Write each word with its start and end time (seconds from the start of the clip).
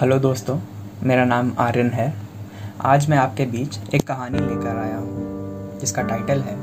Hello 0.00 0.18
दोस्तों, 0.18 0.58
मेरा 1.02 1.24
नाम 1.24 1.52
आर्यन 1.58 1.90
है। 1.90 2.14
आज 2.80 3.08
मैं 3.08 3.18
आपके 3.18 3.44
बीच 3.46 3.78
एक 3.94 4.06
कहानी 4.08 4.38
लेकर 4.38 4.76
आया 4.76 4.96
हूँ, 4.96 5.78
जिसका 5.80 6.02
टाइटल 6.02 6.40
है, 6.40 6.54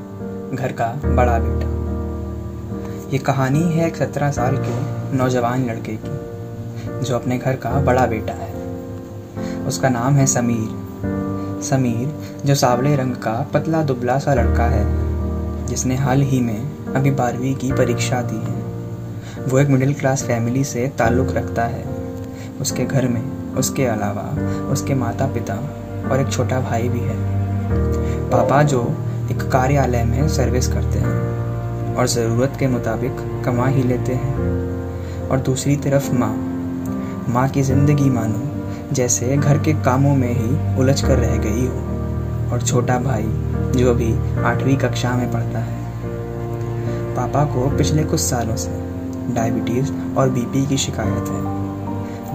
घर 0.55 0.71
का 0.71 0.87
बड़ा 1.05 1.37
बेटा। 1.39 1.67
ये 3.11 3.17
कहानी 3.17 3.59
है 3.59 3.87
एक 3.87 3.95
सत्रह 3.95 4.31
साल 4.31 4.57
के 4.57 5.17
नौजवान 5.17 5.65
लड़के 5.65 5.95
की, 5.95 7.05
जो 7.05 7.15
अपने 7.15 7.37
घर 7.37 7.55
का 7.55 7.69
बड़ा 7.81 8.05
बेटा 8.05 8.33
है। 8.33 8.53
उसका 9.67 9.89
नाम 9.89 10.13
है 10.13 10.25
समीर। 10.25 11.61
समीर, 11.61 12.13
जो 12.45 12.55
सावले 12.55 12.95
रंग 12.95 13.15
का 13.15 13.49
पतला 13.53 13.83
दुबला 13.83 14.19
सा 14.19 14.33
लड़का 14.33 14.65
है, 14.65 14.85
जिसने 15.67 15.95
हाल 15.95 16.21
ही 16.21 16.41
में 16.41 16.93
अभी 16.93 17.11
बारहवीं 17.11 17.55
की 17.55 17.71
परीक्षा 17.71 18.21
दी 18.21 18.51
है। 18.51 18.59
वो 19.45 19.59
एक 19.59 19.67
मिडिल 19.67 19.93
क्लास 19.93 20.23
फैमिली 20.23 20.63
से 20.63 20.87
ताल्लुक़ 20.87 21.31
रखता 21.31 21.63
है। 21.63 21.90
उसके 22.61 22.85
घर 22.85 23.07
में, 23.07 23.53
उसके 23.55 23.85
अलावा 23.85 24.23
उसके 24.71 24.93
माता 24.93 25.25
पिता 25.25 25.53
और 26.11 26.19
एक 26.19 26.31
छोटा 26.33 26.59
भाई 26.59 26.89
भी 26.89 26.99
है। 26.99 27.15
पापा 28.29 28.63
जो 28.63 28.81
एक 29.31 29.41
कार्यालय 29.51 30.03
में 30.03 30.27
सर्विस 30.29 30.67
करते 30.67 30.99
हैं 30.99 31.95
और 31.95 32.07
ज़रूरत 32.07 32.53
के 32.59 32.67
मुताबिक 32.67 33.43
कमा 33.45 33.67
ही 33.67 33.83
लेते 33.83 34.13
हैं। 34.13 35.29
और 35.29 35.39
दूसरी 35.39 35.75
तरफ़ 35.75 36.11
माँ 36.11 36.33
माँ 37.29 37.49
की 37.49 37.61
ज़िंदगी 37.61 38.09
मानो 38.09 38.93
जैसे 38.93 39.37
घर 39.37 39.57
के 39.57 39.73
कामों 39.73 40.15
में 40.15 40.33
ही 40.33 40.79
उलझ 40.79 41.01
कर 41.01 41.17
रह 41.17 41.37
गई 41.37 41.67
हो। 41.67 41.89
और 42.51 42.61
छोटा 42.61 42.99
भाई 42.99 43.27
जो 43.75 43.89
अभी 43.89 44.13
आठवीं 44.43 44.77
कक्षा 44.77 45.13
में 45.15 45.31
पढ़ता 45.31 45.59
है। 45.59 45.79
पापा 47.15 47.45
को 47.45 47.69
पिछले 47.77 48.03
कुछ 48.03 48.19
सालों 48.19 48.55
से 48.55 48.71
डायबिटीज़ 49.33 49.91
और 50.17 50.29
बीपी 50.29 50.65
की 50.65 50.77
शिकायत 50.77 51.29
है। 51.29 51.60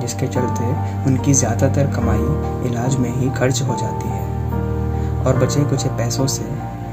जिसके 0.07 0.27
चलते 0.29 0.65
उनकी 1.07 1.33
ज़्यादातर 1.35 1.87
कमाई 1.93 2.69
इलाज 2.69 2.97
में 2.97 3.11
ही 3.13 3.31
खर्च 3.31 3.63
हो 3.63 3.77
जाती 3.77 4.09
है 4.09 4.25
और 5.23 5.39
बचे 5.39 5.65
कुछ 5.65 5.87
पैसों 5.99 6.27
से 6.29 6.45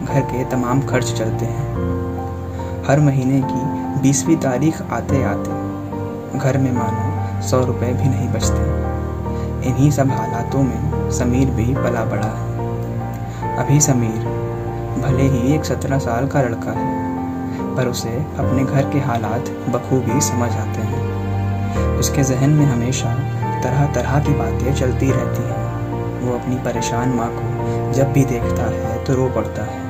घर 0.03 0.21
के 0.31 0.43
तमाम 0.51 0.81
खर्च 0.88 1.11
चलते 1.11 1.45
हैं। 1.47 2.81
हर 2.88 2.99
महीने 2.99 3.41
की 3.43 4.01
बीसवीं 4.01 4.38
तारीख 4.38 4.81
आते 4.91 5.23
आते 5.23 6.39
घर 6.39 6.57
में 6.57 6.71
मानो 6.71 7.41
सौ 7.41 7.59
रुपए 7.65 7.91
भी 7.93 8.09
नहीं 8.09 8.27
बचते। 8.29 9.69
इन्हीं 9.69 9.91
सब 9.91 10.11
हालातों 10.11 10.63
में 10.63 11.11
समीर 11.11 11.51
भी 11.51 11.73
पला 11.75 12.03
बड़ा 12.05 12.31
है। 12.31 13.55
अभी 13.57 13.79
समीर 13.81 14.25
भले 14.99 15.27
ही 15.29 15.53
एक 15.55 15.66
सत्रह 15.66 15.99
साल 15.99 16.27
का 16.27 16.41
लड़का 16.41 16.71
है, 16.71 16.91
पर 17.75 17.88
उसे 17.88 18.16
अपने 18.39 18.63
घर 18.66 18.89
के 18.91 18.99
हालात 19.01 19.55
बखूबी 19.69 20.21
समझ 20.23 20.51
आते 20.57 20.81
हैं। 20.83 21.02
उसके 21.99 22.23
जहन 22.23 22.49
में 22.49 22.66
हमेशा 22.66 23.13
तरह 23.63 23.85
तरह 23.93 24.19
की 24.19 24.33
बातें 24.33 24.73
चलती 24.75 25.11
रहती 25.11 25.43
हैं। 25.43 25.61
वो 26.21 26.33
अपनी 26.33 26.55
परेशान 26.63 27.09
माँ 27.09 27.29
को 27.29 27.91
जब 27.93 28.11
भी 28.13 28.23
देखता 28.25 28.63
है 28.66 29.03
तो 29.03 29.13
रो 29.13 29.29
पड़ता 29.29 29.63
है। 29.63 29.81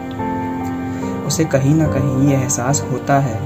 उसे 1.26 1.46
कहीं 1.46 1.74
ना 1.76 1.88
कहीं 1.88 2.28
ये 2.28 2.36
एहसास 2.36 2.82
होता 2.92 3.20
है 3.20 3.40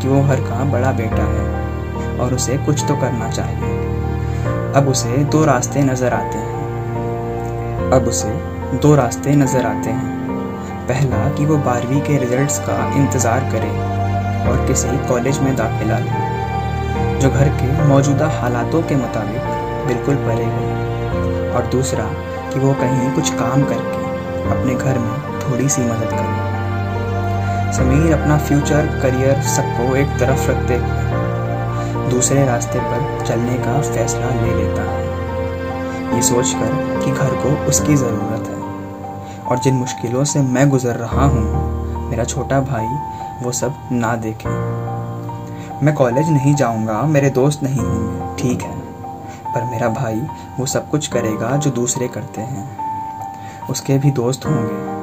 कि 0.00 0.08
वो 0.08 0.20
हर 0.22 0.40
का 0.40 0.64
बड़ा 0.72 0.92
बेटा 0.92 1.22
है 1.24 2.18
और 2.18 2.34
उसे 2.34 2.58
कुछ 2.58 2.84
तो 2.88 2.96
करना 2.96 3.30
चाहिए। 3.30 3.74
अब 4.76 4.88
उसे 4.88 5.24
दो 5.24 5.44
रास्ते 5.44 5.82
नज़र 5.82 6.12
आते 6.12 6.38
हैं। 6.38 7.90
अब 7.92 8.08
उसे 8.08 8.32
दो 8.78 8.94
रास्ते 8.94 9.34
नज़र 9.34 9.66
आते 9.66 9.90
हैं। 9.90 10.14
पहला 10.88 11.28
कि 11.34 11.46
वो 11.46 11.56
बारहवीं 11.56 12.00
के 12.00 12.18
रिजल्ट्स 12.18 12.58
का 12.58 12.76
इंतज़ार 12.96 13.50
करे 13.52 13.70
और 14.50 14.66
किसी 14.66 14.98
कॉलेज 15.08 15.38
में 15.38 15.54
दाखिला 15.56 15.98
ले। 15.98 16.25
जो 17.20 17.30
घर 17.30 17.48
के 17.48 17.82
मौजूदा 17.82 18.28
हालातों 18.28 18.82
के 18.82 18.96
मुताबिक 18.96 19.40
बिल्कुल 19.86 20.14
परे 20.14 20.44
है। 20.44 21.50
और 21.50 21.66
दूसरा, 21.66 22.04
कि 22.52 22.58
वो 22.58 22.74
कहीं 22.74 23.12
कुछ 23.12 23.30
काम 23.30 23.64
करके 23.64 24.04
अपने 24.50 24.74
घर 24.74 24.98
में 24.98 25.40
थोड़ी 25.40 25.68
सी 25.68 25.82
मदद 25.82 26.10
करे। 26.10 27.72
समीर 27.72 28.12
अपना 28.12 28.38
फ्यूचर, 28.38 28.86
करियर 29.02 29.42
सबको 29.42 29.96
एक 29.96 30.06
तरफ़ 30.06 30.50
रखते 30.50 30.78
दूसरे 32.10 32.46
रास्ते 32.46 32.78
पर 32.78 33.24
चलने 33.26 33.54
का 33.54 33.80
फैसला 33.82 34.28
ले 34.30 34.54
लेता 34.54 34.82
है। 34.82 36.14
ये 36.16 36.22
सोचकर 36.22 37.00
कि 37.04 37.10
घर 37.10 37.30
को 37.30 37.66
उसकी 37.66 37.96
ज़रूरत 37.96 38.48
है। 38.48 39.44
और 39.44 39.58
जिन 39.58 39.74
मुश्किलों 39.74 40.24
से 40.24 40.40
मैं 40.40 40.68
गुज़र 40.68 40.96
रहा 40.96 41.24
हूँ, 41.24 41.44
मेरा 42.10 42.24
छोटा 42.24 42.60
भाई 42.60 42.86
वो 43.42 43.52
सब 43.52 43.88
ना 43.92 44.16
देखे। 44.16 44.48
मैं 45.82 45.94
कॉलेज 45.94 46.28
नहीं 46.28 46.54
जाऊँगा, 46.54 47.02
मेरे 47.02 47.30
दोस्त 47.30 47.62
नहीं 47.62 47.78
होंगे, 47.78 48.42
ठीक 48.42 48.62
है? 48.62 48.80
पर 49.54 49.64
मेरा 49.64 49.88
भाई 49.88 50.22
वो 50.60 50.66
सब 50.66 50.90
कुछ 50.90 51.06
करेगा 51.06 51.56
जो 51.56 51.70
दूसरे 51.70 52.08
करते 52.08 52.40
हैं। 52.40 52.78
उसके 53.66 53.98
भी 53.98 54.10
दोस्त 54.10 54.46
होंगे। 54.46 54.96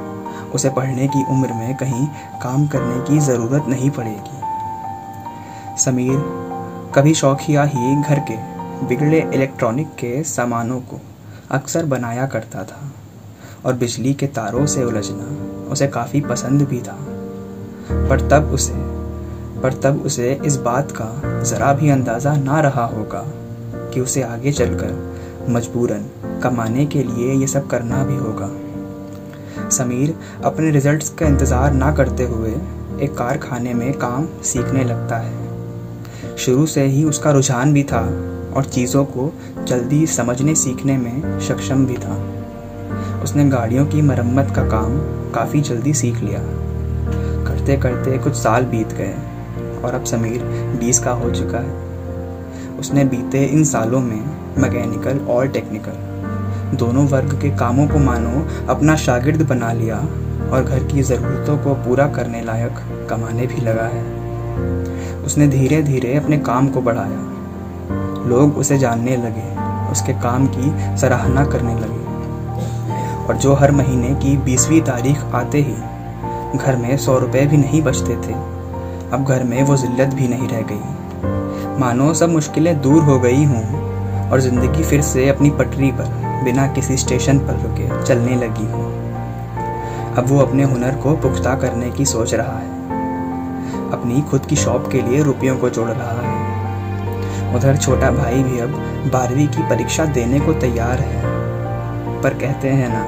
उसे 0.52 0.70
पढ़ने 0.70 1.08
की 1.08 1.24
उम्र 1.24 1.54
में 1.54 1.76
कहीं 1.78 2.08
काम 2.42 2.68
करने 2.68 3.06
की 3.06 3.20
ज़रूरत 3.20 3.66
नहीं 3.68 3.90
पड़ेगी। 3.90 4.42
समीर, 5.78 6.20
कभी 6.96 7.14
शौकिया 7.14 7.64
ही 7.64 8.02
घर 8.02 8.20
के 8.20 8.36
बिगड़े 8.86 9.32
इलेक्ट्रॉनिक 9.34 9.88
के 9.88 10.24
सामानों 10.24 10.80
को 10.80 11.02
अक्सर 11.52 11.86
बनाया 11.86 12.28
करता 12.28 12.64
था 12.64 12.92
और 13.66 13.74
बिजली 13.74 14.14
के 14.14 14.28
तारों 14.28 14.66
से 14.66 14.84
उलझना 14.84 15.54
उसे 15.72 15.88
काफ़ी 15.88 16.22
पसंद 16.22 16.62
भी 16.62 16.82
था। 16.82 16.98
पर 18.10 18.30
तब 18.30 18.44
उसे 18.44 19.03
पर 19.64 19.74
तब 19.74 20.02
उसे 20.06 20.32
इस 20.46 20.56
बात 20.56 20.92
का 20.92 21.42
ज़रा 21.44 21.74
भी 21.74 21.90
अंदाज़ा 21.90 22.36
ना 22.38 22.60
रहा 22.62 22.86
होगा 22.86 23.24
कि 23.94 24.02
उसे 24.02 24.22
आगे 24.22 24.52
चलकर 24.52 25.48
मजबूरन 25.50 26.10
कमाने 26.44 26.86
के 26.86 27.04
लिए 27.04 27.34
ये 27.34 27.48
सब 27.48 27.68
करना 27.68 28.04
भी 28.04 28.16
होगा। 28.16 28.50
समीर 29.70 30.16
अपने 30.46 30.72
रिजल्ट्स 30.72 31.10
का 31.10 31.28
इंतज़ार 31.28 31.74
ना 31.74 31.92
करते 31.92 32.24
हुए 32.24 32.52
एक 33.02 33.16
कारखाने 33.18 33.74
में 33.74 33.94
काम 33.94 34.28
सीखने 34.44 34.84
लगता 34.84 35.18
है। 35.18 36.36
शुरू 36.38 36.66
से 36.66 36.84
ही 36.86 37.04
उसका 37.04 37.32
रुझान 37.32 37.74
भी 37.74 37.84
था 37.84 38.02
और 38.56 38.66
चीज़ों 38.66 39.06
को 39.06 39.32
जल्दी 39.68 40.06
समझने 40.08 40.56
सीखने 40.56 40.98
में 40.98 41.40
सक्षम 41.40 41.86
भी 41.86 41.98
था। 41.98 42.22
उसने 43.24 43.50
गाड़ियों 43.50 43.86
की 43.86 44.02
मरम्मत 44.02 44.54
का 44.56 44.70
काम 44.70 44.98
काफ़ी 45.32 45.62
जल्दी 45.62 45.94
सीख 45.94 46.18
लिया। 46.18 46.40
करते 47.48 47.78
करते 47.78 48.18
कुछ 48.18 48.36
साल 48.36 48.66
बीत 48.66 48.94
गए। 48.94 49.14
और 49.86 49.94
अब 49.94 50.04
समीर 50.04 50.44
बीस 50.80 51.00
का 51.00 51.12
हो 51.12 51.32
चुका 51.32 51.58
है। 51.58 51.82
उसने 52.80 53.04
बीते 53.04 53.44
इन 53.44 53.64
सालों 53.64 54.00
में 54.00 54.24
मैकेनिकल 54.58 55.20
और 55.20 55.48
टेक्निकल 55.48 56.12
दोनों 56.78 57.08
वर्ग 57.08 57.42
के 57.42 57.50
कामों 57.50 57.88
को 57.88 58.00
मानो, 58.00 58.48
अपना 58.70 58.96
शागिर्द 58.96 59.42
बना 59.42 59.74
लिया 59.74 59.98
और 60.52 60.64
घर 60.64 60.84
की 60.84 61.02
ज़रूरतों 61.02 61.58
को 61.58 61.74
पूरा 61.74 62.08
करने 62.08 62.42
लायक 62.42 62.76
कमाने 63.10 63.48
भी 63.48 63.62
लगा 63.62 63.84
है। 63.84 64.04
उसने 65.26 65.48
धीरे 65.48 65.84
धीरे 65.84 66.16
अपने 66.16 66.38
काम 66.38 66.68
को 66.68 66.82
बढ़ाया। 66.82 67.30
लोग 68.28 68.58
उसे 68.58 68.78
जानने 68.78 69.18
लगे, 69.18 69.50
उसके 69.92 70.14
काम 70.14 70.48
की 70.48 70.98
सराहना 70.98 71.46
करने 71.46 71.76
लगे। 71.76 72.04
और 73.26 73.38
जो 73.38 73.54
हर 73.54 73.72
महीने 73.72 74.16
की 74.16 74.38
बीसवीं 74.38 74.82
तारीख 74.82 75.24
आते 75.24 75.58
ही 75.58 75.76
घर 76.58 76.76
में 76.76 76.98
सौ 76.98 77.20
रुपए 77.20 77.46
भी 77.46 77.58
नहीं 77.58 77.82
बचते 77.82 78.16
थे। 78.16 78.53
अब 79.14 79.26
घर 79.26 79.44
में 79.44 79.64
वो 79.64 79.78
जिल्लत 79.78 80.14
भी 80.14 80.28
नहीं 80.28 80.48
रह 80.48 80.62
गई। 80.62 81.80
मानो 81.80 82.14
सब 82.14 82.30
मुश्किलें 82.30 82.82
दूर 82.82 83.04
हो 83.04 83.20
गई 83.20 83.44
हों 83.44 83.64
और 84.30 84.40
ज़िंदगी 84.40 84.84
फिर 84.84 85.02
से 85.02 85.28
अपनी 85.30 85.50
पटरी 85.50 85.92
पर, 85.92 86.06
बिना 86.44 86.68
किसी 86.68 86.98
स्टेशन 86.98 87.40
पर 87.40 87.60
रुके 87.60 88.04
चलने 88.04 88.36
लगी 88.36 88.66
हो। 88.72 88.82
अब 90.18 90.26
वो 90.28 90.40
अपने 90.40 90.64
हुनर 90.64 90.96
को 90.96 91.16
पुख्ता 91.16 91.56
करने 91.56 91.92
की 91.92 92.06
सोच 92.06 92.34
रहा 92.34 92.58
है। 92.60 92.72
अपनी 93.92 94.22
खुद 94.22 94.46
की 94.46 94.56
शॉप 94.56 94.90
के 94.92 95.02
लिए 95.02 95.22
रुपयों 95.24 95.58
को 95.58 95.70
जोड़ 95.70 95.90
रहा 95.90 96.22
है। 96.22 97.56
उधर 97.56 97.78
छोटा 97.78 98.12
भाई 98.12 98.44
भी 98.44 98.60
अब 98.60 98.70
बारहवीं 99.14 99.48
की 99.48 99.70
परीक्षा 99.70 100.06
देने 100.06 100.40
को 100.40 100.54
तैयार 100.54 101.00
है। 101.00 101.22
पर 102.22 102.34
कहते 102.34 102.70
हैं 102.70 102.90
ना, 102.90 103.06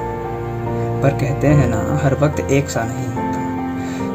पर 1.02 1.18
कहते 1.18 1.46
हैं 1.46 1.68
ना, 1.68 2.00
हर 2.04 2.14
वक्त 2.14 2.40
एक 2.40 2.70
सा 2.70 2.84
नहीं। 2.84 3.25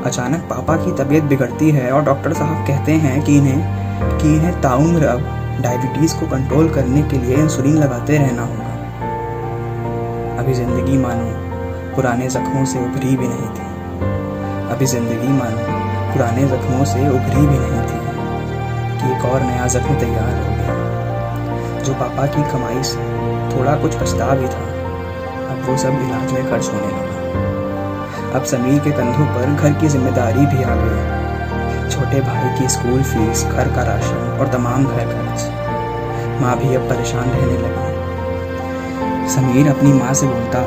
अचानक 0.06 0.40
पापा 0.40 0.76
की 0.76 0.92
तबीयत 0.92 1.24
बिगड़ती 1.24 1.72
है 1.72 1.92
और 1.92 2.04
डॉक्टर 2.04 2.34
साहब 2.34 2.68
कहते 2.68 2.92
हैं 2.92 3.22
कि 3.22 3.38
इन्हें 3.38 3.82
कि 4.18 4.34
इन्हें 4.36 4.62
ताउम्र 4.62 5.06
अब 5.06 5.20
डायबिटीज़ 5.62 6.20
को 6.20 6.26
कंट्रोल 6.26 6.70
करने 6.70 7.02
के 7.02 7.18
लिए 7.18 7.36
इंसुलिन 7.36 7.78
लगाते 7.78 8.18
रहना 8.18 8.42
होगा। 8.42 8.72
अभी 10.44 10.54
ज़िंदगी 10.54 10.98
मानो, 10.98 11.26
पुराने 11.96 12.30
ज़ख्मों 12.30 12.66
से 12.66 12.80
उभरी 12.80 13.18
भी 13.18 13.28
नहीं 13.28 13.50
थी। 13.50 13.72
अभी 14.76 14.86
ज़िंदगी 14.86 15.28
मानो, 15.28 15.82
पुराने 16.14 16.46
ज़ख्मों 16.46 16.86
से 16.86 17.10
उभरी 17.10 17.48
भी 17.48 17.60
नहीं 17.60 17.82
थी। 17.82 18.02
कि 18.98 19.18
एक 19.18 19.26
और 19.26 19.42
नया 19.42 19.68
ज़ख्म 19.68 19.96
तैयार 19.96 20.34
हो 20.34 20.56
गया। 20.56 21.82
जो 21.84 21.94
पापा 21.94 22.26
की 22.26 22.52
कमाई 22.52 22.84
से 22.84 22.98
थोड़ा 23.50 23.76
कुछ 23.76 23.96
पछता 23.96 24.36
भी 24.36 24.48
था, 24.48 24.68
अब 25.52 25.66
वो 25.70 25.78
सब 25.78 25.90
इलाज 25.90 26.32
में 26.32 26.52
खर्च 26.52 26.68
होने 26.68 26.88
लगा। 26.88 27.21
अब 28.36 28.44
समीर 28.44 28.80
के 28.80 28.92
कंधों 28.92 29.26
पर 29.26 29.56
घर 29.56 29.74
की 29.74 29.88
ज़िम्मेदारी 29.88 30.46
भी 30.46 30.64
आ 30.64 30.76
गई। 30.76 31.90
छोटे 31.90 32.22
भाई 32.22 32.60
की 32.60 32.68
स्कूल 32.70 33.02
फ़ीस, 33.04 33.44
घर 33.46 33.68
का 33.68 33.84
राशन 33.84 34.38
और 34.40 34.48
तमाम 34.48 34.86
घर 34.86 35.06
खर्च। 35.06 36.42
माँ 36.42 36.58
भी 36.58 36.76
अब 36.76 36.90
परेशान 36.90 37.30
रहने 37.30 37.58
लगी। 37.58 39.30
समीर 39.30 39.68
अपनी 39.68 39.94
माँ 39.94 40.14
से 40.14 40.28
बोलता, 40.28 40.64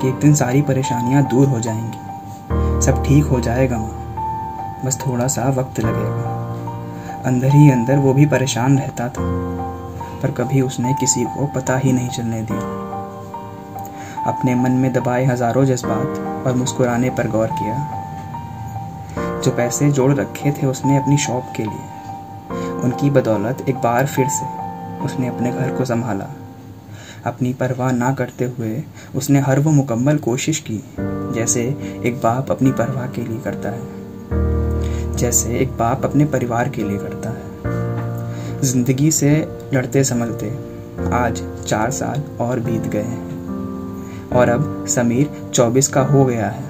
कि 0.00 0.08
एक 0.08 0.14
दिन 0.14 0.34
सारी 0.34 0.62
परेशानियाँ 0.62 1.22
दूर 1.22 1.46
हो 1.46 1.60
जाएँगी। 1.60 2.80
सब 2.86 3.02
ठीक 3.06 3.24
हो 3.24 3.40
जाएगा, 3.40 3.78
माँ। 3.78 4.82
बस 4.84 4.98
थोड़ा 5.06 5.26
सा 5.26 5.48
वक्त 5.48 5.80
लगेगा। 5.80 7.22
अंदर 7.26 7.48
ही 7.48 7.70
अंदर 7.70 7.96
वो 7.96 8.14
भी 8.14 8.26
परेशान 8.26 8.78
रहता 8.78 9.08
था, 9.08 9.22
पर 10.22 10.30
कभी 10.30 10.60
उसने 10.60 10.94
किसी 10.94 11.24
को 11.24 11.46
पता 11.46 11.76
ही 11.76 11.92
नहीं 11.92 12.08
चलने 12.08 12.42
दिया। 12.42 12.78
अपने 14.26 14.54
मन 14.54 14.70
में 14.70 14.92
दबाए 14.92 15.24
हज़ारों 15.24 15.64
जज्बात 15.64 16.29
और 16.40 16.54
मुस्कुराने 16.54 17.10
पर 17.10 17.28
गौर 17.28 17.48
किया। 17.52 19.40
जो 19.40 19.50
पैसे 19.50 19.90
जोड़ 19.92 20.12
रखे 20.14 20.50
थे 20.52 20.66
उसने 20.66 20.96
अपनी 20.96 21.16
शॉप 21.18 21.52
के 21.56 21.62
लिए। 21.62 22.82
उनकी 22.82 23.10
बदौलत 23.10 23.64
एक 23.68 23.76
बार 23.76 24.06
फिर 24.06 24.28
से 24.30 24.46
उसने 25.04 25.28
अपने 25.28 25.52
घर 25.52 25.76
को 25.76 25.84
संभाला। 25.84 26.26
अपनी 27.26 27.52
परवाह 27.54 27.90
ना 27.92 28.12
करते 28.14 28.44
हुए 28.48 28.82
उसने 29.16 29.40
हर 29.40 29.60
वो 29.60 29.70
मुकम्मल 29.72 30.18
कोशिश 30.18 30.58
की, 30.60 30.80
जैसे 31.34 31.62
एक 32.04 32.20
बाप 32.22 32.50
अपनी 32.50 32.72
परवाह 32.72 33.06
के 33.08 33.22
लिए 33.22 33.40
करता 33.40 33.68
है, 33.68 35.16
जैसे 35.16 35.58
एक 35.58 35.76
बाप 35.78 36.04
अपने 36.04 36.24
परिवार 36.26 36.68
के 36.68 36.82
लिए 36.82 36.98
करता 36.98 37.30
है। 37.30 38.60
ज़िंदगी 38.62 39.10
से 39.10 39.30
लड़ते 39.74 40.04
संभलते 40.04 40.48
आज 41.14 41.42
चार 41.66 41.90
साल 41.92 42.22
और 42.40 42.60
बीत 42.60 42.86
गए 42.86 43.02
हैं। 43.02 43.29
और 44.32 44.48
अब 44.48 44.84
समीर 44.88 45.30
चौबीस 45.54 45.88
का 45.88 46.02
हो 46.02 46.24
गया 46.24 46.48
है। 46.48 46.68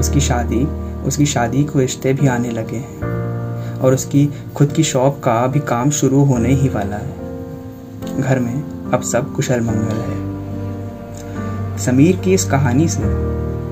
उसकी 0.00 0.20
शादी 0.20 0.64
उसकी 1.04 1.26
शादी 1.26 1.62
को 1.64 1.78
रिश्ते 1.78 2.12
भी 2.12 2.26
आने 2.26 2.50
लगे 2.50 2.76
हैं 2.76 3.78
और 3.78 3.94
उसकी 3.94 4.28
खुद 4.56 4.72
की 4.72 4.82
शॉप 4.84 5.20
का 5.20 5.46
भी 5.46 5.60
काम 5.60 5.90
शुरू 5.90 6.24
होने 6.24 6.52
ही 6.54 6.68
वाला 6.68 6.96
है। 6.96 8.20
घर 8.20 8.38
में 8.38 8.90
अब 8.92 9.02
सब 9.02 9.32
कुशल 9.32 9.60
मंगल 9.60 10.00
है। 10.00 11.76
समीर 11.78 12.16
की 12.16 12.34
इस 12.34 12.44
कहानी 12.44 12.88
से 12.88 13.02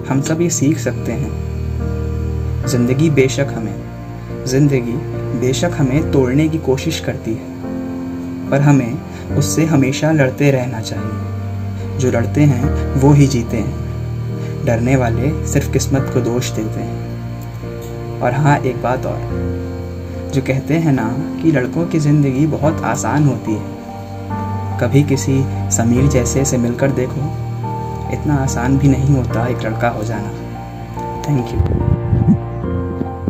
हम 0.08 0.20
सब 0.20 0.40
ये 0.40 0.50
सीख 0.50 0.78
सकते 0.78 1.12
हैं। 1.12 2.66
ज़िंदगी 2.66 3.10
बेशक 3.10 3.46
हमें, 3.48 4.44
ज़िंदगी 4.46 4.96
बेशक 5.40 5.70
हमें 5.74 6.10
तोड़ने 6.12 6.48
की 6.48 6.58
कोशिश 6.58 7.00
करती 7.00 7.30
है, 7.30 8.50
पर 8.50 8.60
हमें 8.60 9.36
उससे 9.36 9.64
हमेशा 9.64 10.12
लड़ते 10.12 10.50
रहना 10.50 10.80
चाहिए। 10.80 11.40
जो 11.98 12.10
लड़ते 12.10 12.40
हैं, 12.40 12.94
वो 13.00 13.12
ही 13.12 13.26
जीते 13.26 13.56
हैं। 13.56 13.82
डरने 14.64 14.96
वाले 14.96 15.46
सिर्फ़ 15.46 15.72
किस्मत 15.72 16.10
को 16.14 16.20
दोष 16.20 16.50
देते 16.50 16.80
हैं। 16.80 18.20
और 18.20 18.34
हाँ 18.34 18.58
एक 18.58 18.82
बात 18.82 19.06
और। 19.06 19.18
जो 20.34 20.42
कहते 20.42 20.74
हैं 20.74 20.92
ना 20.92 21.16
कि 21.42 21.52
लड़कों 21.52 21.86
की 21.86 21.98
ज़िंदगी 21.98 22.46
बहुत 22.46 22.82
आसान 22.82 23.26
होती 23.26 23.52
है। 23.52 23.82
कभी 24.80 25.02
किसी 25.02 25.44
समीर 25.70 26.08
जैसे 26.08 26.44
से 26.44 26.58
मिलकर 26.58 26.90
देखो, 26.90 27.20
इतना 28.12 28.34
आसान 28.34 28.78
भी 28.78 28.88
नहीं 28.88 29.14
होता 29.16 29.46
एक 29.46 29.62
लड़का 29.62 29.88
हो 29.88 30.04
जाना। 30.04 30.28
Thank 31.28 31.54
you 31.54 31.91